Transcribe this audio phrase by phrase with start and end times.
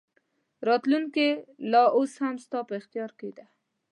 [0.67, 1.27] راتلونکې
[1.71, 3.45] لا اوس هم ستا په اختیار کې ده.